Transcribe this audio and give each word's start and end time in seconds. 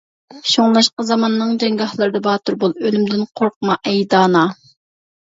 شۇڭلاشقا 0.51 1.03
زاماننىڭ 1.09 1.51
جەڭگاھلىرىدا 1.63 2.21
باتۇر 2.29 2.57
بول، 2.63 2.73
ئۆلۈمدىن 2.87 3.27
قورقما 3.41 3.77
ئەي 3.93 4.03
دانا! 4.15 4.43